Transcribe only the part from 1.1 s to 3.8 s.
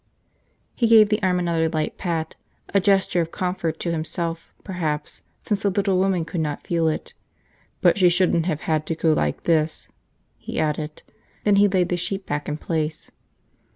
arm another light pat, a gesture of comfort